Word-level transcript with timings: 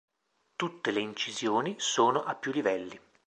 Tutte 0.55 0.89
le 0.89 0.99
incisioni 0.99 1.75
sono 1.77 2.23
a 2.23 2.33
più 2.33 2.51
livelli. 2.51 2.99